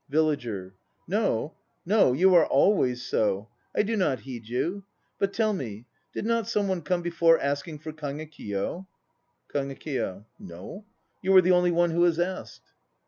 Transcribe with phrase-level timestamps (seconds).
[0.09, 0.73] [LLAGER.
[1.07, 1.53] No,
[1.85, 2.11] no!
[2.11, 3.49] you are always so!
[3.75, 4.83] I do not heed you.
[5.19, 8.87] But tell me, did some one come before, asking for Kagekiyo?
[9.53, 10.25] LGEKIYO.
[10.39, 10.85] No,
[11.21, 12.73] you are the only one who has asked.